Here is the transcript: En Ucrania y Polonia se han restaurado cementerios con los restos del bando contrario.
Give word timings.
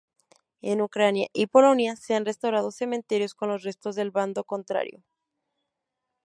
En 0.63 0.81
Ucrania 0.81 1.27
y 1.31 1.45
Polonia 1.45 1.95
se 1.95 2.15
han 2.15 2.25
restaurado 2.25 2.71
cementerios 2.71 3.35
con 3.35 3.49
los 3.49 3.61
restos 3.61 3.95
del 3.95 4.09
bando 4.09 4.43
contrario. 4.45 5.03